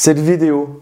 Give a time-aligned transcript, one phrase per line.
[0.00, 0.80] Cette vidéo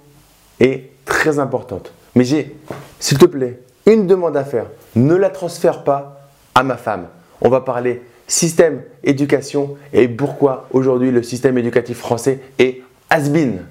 [0.60, 1.90] est très importante.
[2.14, 2.54] Mais j'ai,
[3.00, 4.66] s'il te plaît, une demande à faire.
[4.94, 7.06] Ne la transfère pas à ma femme.
[7.40, 13.64] On va parler système éducation et pourquoi aujourd'hui le système éducatif français est has-been.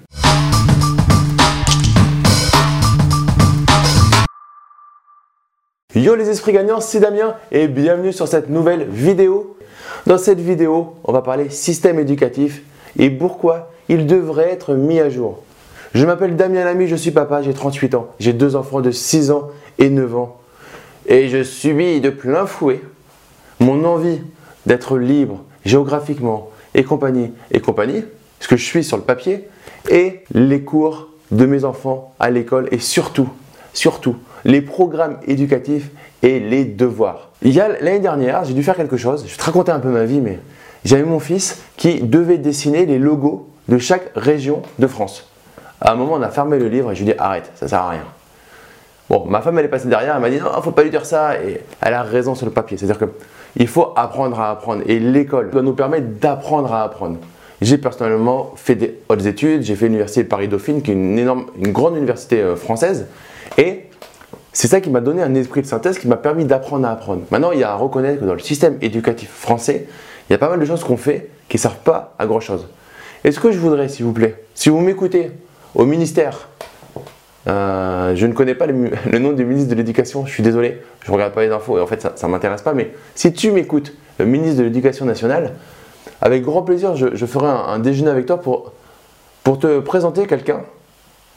[5.94, 9.56] Yo les esprits gagnants, c'est Damien et bienvenue sur cette nouvelle vidéo.
[10.06, 12.64] Dans cette vidéo, on va parler système éducatif
[12.98, 15.42] et pourquoi il devrait être mis à jour.
[15.94, 19.30] Je m'appelle Damien Lamy, je suis papa, j'ai 38 ans, j'ai deux enfants de 6
[19.30, 20.36] ans et 9 ans
[21.06, 22.80] et je subis de plein fouet
[23.60, 24.20] mon envie
[24.66, 28.04] d'être libre géographiquement et compagnie et compagnie,
[28.40, 29.48] ce que je suis sur le papier,
[29.88, 33.28] et les cours de mes enfants à l'école et surtout,
[33.72, 35.90] surtout, les programmes éducatifs
[36.22, 37.30] et les devoirs.
[37.42, 40.20] L'année dernière, j'ai dû faire quelque chose, je vais te raconter un peu ma vie,
[40.20, 40.38] mais
[40.84, 45.28] j'avais mon fils qui devait dessiner les logos de chaque région de France.
[45.80, 47.68] À un moment, on a fermé le livre et je lui ai dit arrête, ça
[47.68, 48.04] sert à rien.
[49.08, 51.06] Bon, ma femme, elle est passée derrière, elle m'a dit non, faut pas lui dire
[51.06, 52.76] ça, et elle a raison sur le papier.
[52.76, 57.18] C'est-à-dire qu'il faut apprendre à apprendre, et l'école doit nous permettre d'apprendre à apprendre.
[57.62, 61.72] J'ai personnellement fait des hautes études, j'ai fait l'université Paris-Dauphine, qui est une, énorme, une
[61.72, 63.06] grande université euh, française,
[63.56, 63.84] et
[64.52, 67.22] c'est ça qui m'a donné un esprit de synthèse qui m'a permis d'apprendre à apprendre.
[67.30, 69.86] Maintenant, il y a à reconnaître que dans le système éducatif français,
[70.28, 72.66] il y a pas mal de choses qu'on fait qui ne servent pas à grand-chose.
[73.26, 75.32] Et ce que je voudrais, s'il vous plaît, si vous m'écoutez
[75.74, 76.48] au ministère,
[77.48, 78.72] euh, je ne connais pas le,
[79.18, 81.80] nom du ministre de l'Éducation, je suis désolé, je ne regarde pas les infos et
[81.80, 85.54] en fait ça ne m'intéresse pas, mais si tu m'écoutes, le ministre de l'Éducation nationale,
[86.22, 88.72] avec grand plaisir, je, ferai un, déjeuner avec toi pour,
[89.42, 90.60] pour te présenter quelqu'un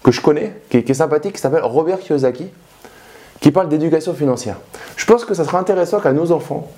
[0.04, 2.50] que je connais, qui, est sympathique, qui s'appelle Robert Kiyosaki,
[3.42, 4.58] qui parle d'éducation financière.
[4.96, 6.70] Je pense que ça sera intéressant qu'à nos enfants,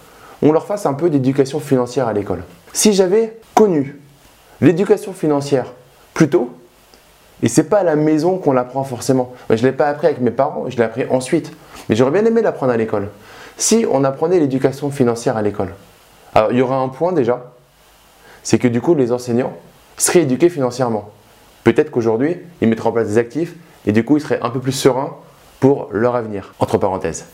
[0.42, 2.44] on leur fasse un peu d'éducation financière à l'école.
[2.72, 4.00] Si j'avais connu
[4.62, 5.73] l'éducation financière
[6.14, 6.52] plus tôt,
[7.44, 9.34] et c'est pas à la maison qu'on l'apprend forcément.
[9.50, 11.52] je ne l'ai pas appris avec mes parents, je l'ai appris ensuite.
[11.90, 13.09] Mais j'aurais bien aimé l'apprendre à l'école.
[13.58, 15.73] Si on apprenait l'éducation financière à l'école,
[16.36, 17.52] alors il y aura un point déjà,
[18.44, 19.54] c'est que du coup les enseignants
[19.98, 21.10] seraient éduqués financièrement.
[21.64, 23.55] Peut-être qu'aujourd'hui, ils mettraient en place des actifs
[23.86, 25.16] et du coup ils seraient un peu plus sereins
[25.60, 27.26] pour leur avenir, entre parenthèses.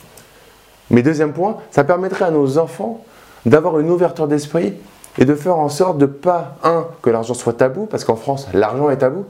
[0.89, 3.03] Mais deuxième point, ça permettrait à nos enfants
[3.45, 4.73] d'avoir une ouverture d'esprit
[5.17, 8.47] et de faire en sorte de pas, un, que l'argent soit tabou, parce qu'en France,
[8.53, 9.25] l'argent est tabou,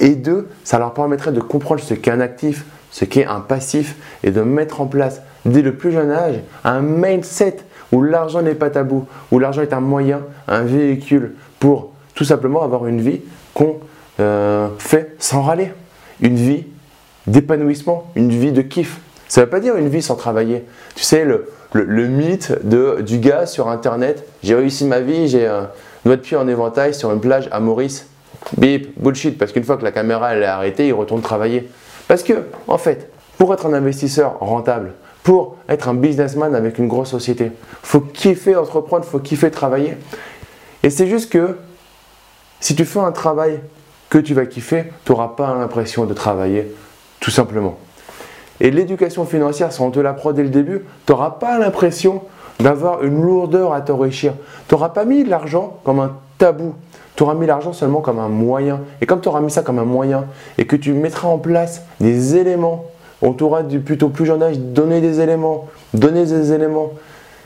[0.00, 3.96] et deux, ça leur permettrait de comprendre ce qu'est un actif, ce qu'est un passif,
[4.22, 7.58] et de mettre en place, dès le plus jeune âge, un mindset
[7.92, 12.62] où l'argent n'est pas tabou, où l'argent est un moyen, un véhicule pour tout simplement
[12.62, 13.20] avoir une vie
[13.54, 13.76] qu'on
[14.20, 15.72] euh, fait sans râler.
[16.20, 16.64] Une vie
[17.26, 19.00] d'épanouissement, une vie de kiff.
[19.28, 20.64] Ça ne veut pas dire une vie sans travailler.
[20.94, 21.46] Tu sais, le,
[22.06, 25.70] mythe de, du gars sur Internet, j'ai réussi ma vie, j'ai un
[26.04, 28.06] doigt de pied en éventail sur une plage à Maurice.
[28.56, 31.68] Bip, bullshit, parce qu'une fois que la caméra elle est arrêtée, il retourne travailler.
[32.06, 32.34] Parce que,
[32.68, 34.92] en fait, pour être un investisseur rentable,
[35.24, 37.50] pour être un businessman avec une grosse société,
[37.82, 39.96] faut kiffer entreprendre, faut kiffer travailler.
[40.84, 41.56] Et c'est juste que
[42.60, 43.60] si tu fais un travail
[44.08, 46.72] que tu vas kiffer, tu n'auras pas l'impression de travailler,
[47.18, 47.78] tout simplement.
[48.60, 52.22] Et l'éducation financière, si on te l'apprend dès le début, tu n'auras pas l'impression
[52.60, 54.32] d'avoir une lourdeur à t'enrichir.
[54.68, 56.74] Tu n'auras pas mis l'argent comme un tabou.
[57.16, 58.80] Tu auras mis l'argent seulement comme un moyen.
[59.00, 60.24] Et comme tu auras mis ça comme un moyen
[60.58, 62.84] et que tu mettras en place des éléments,
[63.22, 66.92] on t'aura du plutôt plus jeune âge donner des éléments, donner des éléments,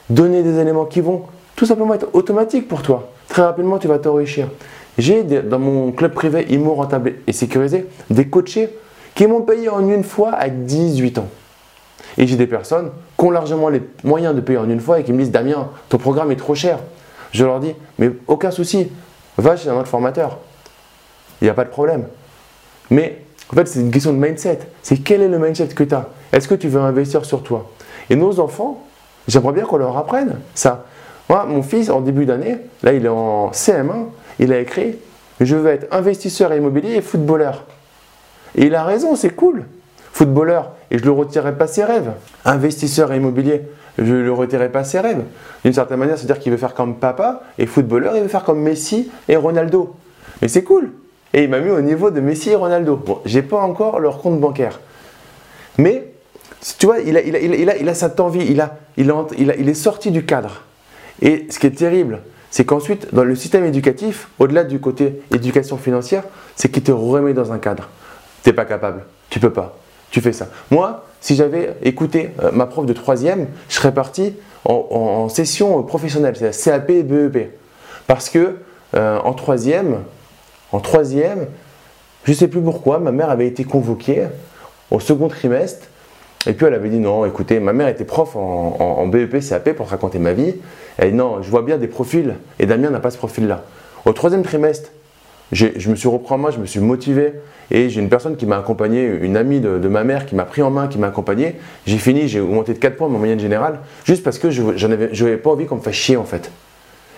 [0.09, 1.22] donner des éléments qui vont
[1.56, 3.10] tout simplement être automatiques pour toi.
[3.28, 4.49] Très rapidement, tu vas t'enrichir.
[4.99, 8.70] J'ai dans mon club privé IMO rentable et sécurisé des coachés
[9.20, 11.28] qui m'ont payé en une fois à 18 ans.
[12.16, 15.04] Et j'ai des personnes qui ont largement les moyens de payer en une fois et
[15.04, 16.78] qui me disent Damien, ton programme est trop cher.
[17.31, 18.91] Je leur dis Mais aucun souci,
[19.36, 20.38] va chez un autre formateur.
[21.42, 22.06] Il n'y a pas de problème.
[22.88, 23.19] Mais
[23.53, 24.60] en fait, c'est une question de mindset.
[24.82, 27.70] C'est quel est le mindset que tu as Est-ce que tu veux investir sur toi?
[28.08, 28.87] Et nos enfants,
[29.28, 30.87] j'aimerais bien qu'on leur apprenne ça.
[31.28, 34.06] Moi, mon fils, en début d'année, là, il est en CM1,
[34.38, 34.97] il a écrit
[35.42, 37.66] Je veux être investisseur immobilier et footballeur.
[38.56, 39.64] Et il a raison, c'est cool.
[40.12, 42.12] Footballeur, et je ne le retirerai pas ses rêves.
[42.44, 43.62] Investisseur immobilier,
[43.99, 45.23] je ne le retirerai pas ses rêves.
[45.64, 48.61] D'une certaine manière, c'est-à-dire qu'il veut faire comme papa, et footballeur, il veut faire comme
[48.61, 49.94] Messi et Ronaldo.
[50.43, 50.91] Et c'est cool.
[51.32, 52.97] Et il m'a mis au niveau de Messi et Ronaldo.
[52.97, 54.81] Bon, j'ai pas encore leur compte bancaire.
[55.79, 56.08] Mais,
[56.79, 59.75] tu vois, il a, il a, il cette envie, il, a, il, a, il est
[59.75, 60.62] sorti du cadre.
[61.23, 62.20] Et ce qui est terrible,
[62.50, 66.25] c'est qu'ensuite, dans le système éducatif, au-delà du côté éducation financière,
[66.56, 67.88] c'est qu'il te remet dans un cadre.
[68.42, 69.76] Tu n'es pas capable, tu peux pas,
[70.10, 70.48] tu fais ça.
[70.70, 74.34] Moi, si j'avais écouté euh, ma prof de troisième, je serais parti
[74.64, 77.58] en, session professionnelle, c'est-à-dire CAP et BEP.
[78.06, 78.56] Parce que
[78.94, 79.98] euh, en troisième,
[80.72, 81.46] en troisième,
[82.25, 84.25] je ne sais plus pourquoi, ma mère avait été convoquée
[84.90, 85.87] au second trimestre.
[86.46, 89.88] Et puis elle avait dit non, écoutez, ma mère était prof en, BEP, CAP pour
[89.88, 90.54] raconter ma vie.
[90.96, 93.64] Elle dit non, je vois bien des profils et Damien n'a pas ce profil-là.
[94.06, 94.90] Au troisième trimestre,
[95.52, 97.32] je me suis repris en main, je me suis motivé
[97.70, 100.62] et j'ai une personne qui m'a accompagné, une amie de, ma mère qui m'a pris
[100.62, 101.56] en main, qui m'a accompagné.
[101.87, 105.37] J'ai fini, j'ai augmenté de 4 points ma moyenne générale juste parce que je n'avais
[105.37, 106.50] pas envie qu'on me fasse chier en fait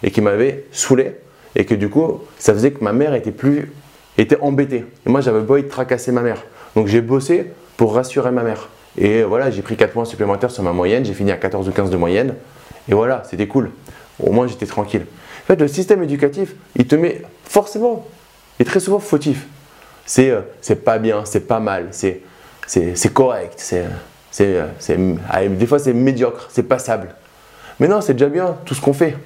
[0.03, 1.17] et qui m'avait saoulé
[1.55, 3.71] et que du coup ça faisait que ma mère était plus
[4.19, 4.85] était embêtée.
[5.07, 6.43] Et moi j'avais pas envie de tracasser ma mère.
[6.75, 8.69] Donc j'ai bossé pour rassurer ma mère.
[8.99, 11.73] Et voilà, j'ai pris 4 points supplémentaires sur ma moyenne, j'ai fini à 14 ou
[11.73, 12.35] 15 de moyenne.
[12.89, 13.71] Et voilà, c'était cool.
[14.23, 15.07] Au moins j'étais tranquille.
[15.45, 18.07] En fait, le système éducatif, il te met forcément,
[18.63, 19.47] est très souvent fautif.
[20.07, 22.23] C'est euh, pas bien, c'est pas mal, c'est
[23.13, 23.85] correct, c'est
[24.39, 27.15] des fois c'est médiocre, c'est passable.
[27.81, 29.17] Mais non, c'est déjà bien tout ce qu'on fait.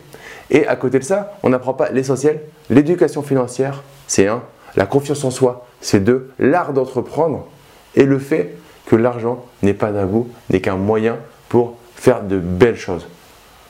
[0.50, 2.40] Et à côté de ça, on n'apprend pas l'essentiel.
[2.70, 4.42] L'éducation financière, c'est un.
[4.76, 6.30] La confiance en soi, c'est deux.
[6.38, 7.48] L'art d'entreprendre
[7.94, 8.54] et le fait
[8.86, 11.16] que l'argent n'est pas d'un goût, n'est qu'un moyen
[11.48, 13.08] pour faire de belles choses.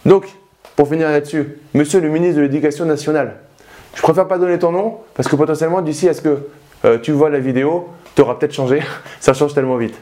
[0.05, 0.29] Donc,
[0.75, 3.37] pour finir là-dessus, monsieur le ministre de l'Éducation nationale,
[3.97, 6.39] je préfère pas donner ton nom parce que potentiellement d'ici à ce que
[6.85, 8.83] euh, tu vois la vidéo, tu auras peut-être changé.
[9.21, 9.95] Ça change tellement vite.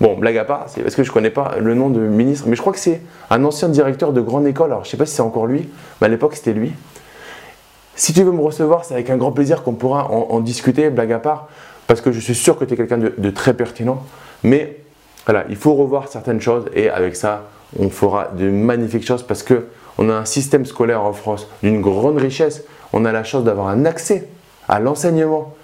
[0.00, 2.46] Bon, blague à part, c'est parce que je ne connais pas le nom de ministre,
[2.48, 4.70] mais je crois que c'est un ancien directeur de grande école.
[4.70, 5.68] Alors, je ne sais pas si c'est encore lui,
[6.00, 6.72] mais à l'époque, c'était lui.
[7.96, 11.12] Si tu veux me recevoir, c'est avec un grand plaisir qu'on pourra en, discuter, blague
[11.12, 11.48] à part,
[11.86, 14.02] parce que je suis sûr que tu es quelqu'un de, très pertinent.
[14.42, 14.78] Mais
[15.26, 17.42] voilà, il faut revoir certaines choses et avec ça,
[17.78, 19.66] on fera de magnifiques choses parce que
[19.98, 22.64] on a un système scolaire en France d'une grande richesse.
[22.92, 24.28] On a la chance d'avoir un accès
[24.68, 25.54] à l'enseignement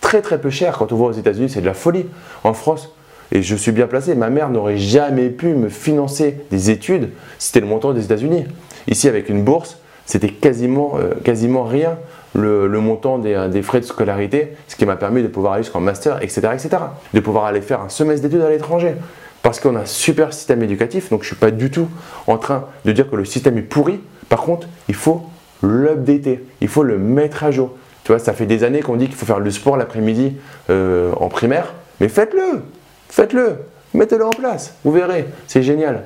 [0.00, 0.76] très très peu cher.
[0.78, 2.06] Quand on voit aux États-Unis, c'est de la folie.
[2.44, 2.90] En France,
[3.32, 4.14] et je suis bien placé.
[4.14, 8.44] Ma mère n'aurait jamais pu me financer des études si c'était le montant des États-Unis.
[8.88, 11.98] Ici, avec une bourse, c'était quasiment, euh, rien
[12.34, 15.80] le, montant euh, des, frais de scolarité, ce qui m'a permis de pouvoir aller jusqu'en
[15.80, 16.68] master, etc., etc.
[17.14, 18.94] De pouvoir aller faire un semestre d'études à l'étranger.
[19.42, 21.88] Parce qu'on a un super système éducatif, donc je ne suis pas du tout
[22.26, 24.00] en train de dire que le système est pourri.
[24.28, 25.22] Par contre, il faut
[25.62, 27.72] l'updater, il faut le mettre à jour.
[28.04, 30.34] Tu vois, ça fait des années qu'on dit qu'il faut faire le sport l'après-midi
[30.70, 32.62] euh, en primaire, mais faites-le
[33.10, 33.56] Faites-le,
[33.92, 36.04] mettez-le en place, vous verrez, c'est génial.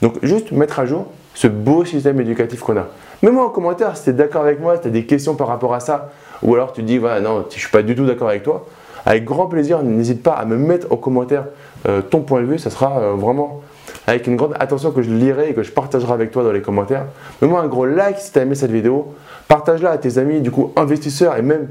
[0.00, 2.86] Donc juste mettre à jour ce beau système éducatif qu'on a.
[3.22, 5.48] Mets-moi en commentaire si tu es d'accord avec moi, si tu as des questions par
[5.48, 6.10] rapport à ça,
[6.42, 8.66] ou alors tu dis, voilà, non, je ne suis pas du tout d'accord avec toi.
[9.04, 11.44] Avec grand plaisir, n'hésite pas à me mettre en commentaire
[11.86, 13.62] euh, ton point de vue, ça sera euh, vraiment
[14.08, 16.62] avec une grande attention que je lirai et que je partagerai avec toi dans les
[16.62, 17.04] commentaires.
[17.42, 19.14] Mets-moi un gros like si tu as aimé cette vidéo,
[19.48, 21.68] partage-la à tes amis, du coup investisseurs et même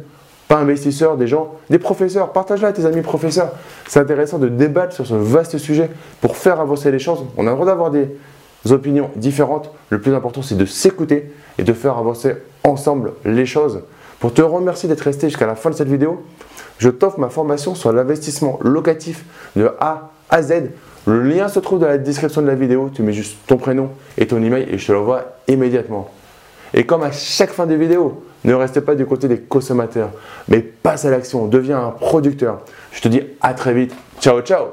[0.48, 2.31] pas investisseurs, des gens, des professeurs.
[2.34, 3.54] Partage-la à tes amis professeurs.
[3.88, 5.89] C'est intéressant de débattre sur ce vaste sujet
[6.22, 7.25] pour faire avancer les choses.
[7.38, 8.07] On a le droit d'avoir des
[8.69, 9.72] opinions différentes.
[9.89, 13.81] Le plus important, c'est de s'écouter et de faire avancer ensemble les choses.
[14.19, 16.24] Pour te remercier d'être resté jusqu'à la fin de cette vidéo,
[16.80, 19.25] je t'offre ma formation sur l'investissement locatif
[19.56, 20.72] de A à Z.
[21.06, 22.90] Le lien se trouve dans la description de la vidéo.
[22.94, 26.10] Tu mets juste ton prénom et ton email et je te l'envoie immédiatement.
[26.74, 30.12] Et comme à chaque fin de vidéo, ne restez pas du côté des consommateurs,
[30.48, 32.62] mais passe à l'action, deviens un producteur.
[32.92, 33.94] Je te dis à très vite.
[34.20, 34.68] Ciao, ciao